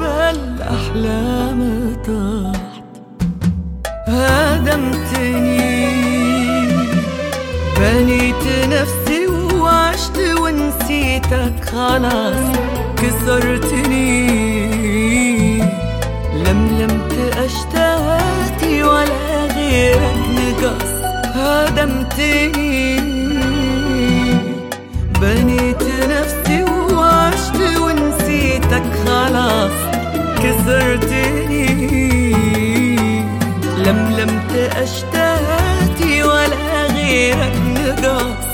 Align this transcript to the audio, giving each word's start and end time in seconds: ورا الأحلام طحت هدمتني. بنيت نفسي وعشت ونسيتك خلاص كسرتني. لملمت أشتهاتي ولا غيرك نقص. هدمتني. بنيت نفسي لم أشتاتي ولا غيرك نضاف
ورا 0.00 0.30
الأحلام 0.30 1.60
طحت 2.06 2.92
هدمتني. 4.08 5.60
بنيت 7.78 8.44
نفسي 8.68 9.26
وعشت 9.54 10.18
ونسيتك 10.42 11.64
خلاص 11.72 12.44
كسرتني. 12.96 14.20
لملمت 16.34 17.12
أشتهاتي 17.36 18.82
ولا 18.82 19.46
غيرك 19.56 20.18
نقص. 20.36 20.90
هدمتني. 21.36 23.00
بنيت 25.20 25.82
نفسي 25.82 26.39
لم 34.16 34.42
أشتاتي 34.82 36.22
ولا 36.22 36.86
غيرك 36.86 37.52
نضاف 37.66 38.49